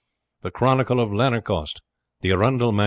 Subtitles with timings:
[0.41, 1.79] The Chronicle of Lanercost,
[2.21, 2.79] the Arundel MSS.